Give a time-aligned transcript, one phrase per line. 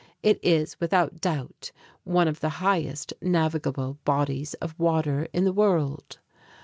[0.23, 1.71] It is, without doubt,
[2.05, 6.17] one of the highest navigable bodies of water in the world.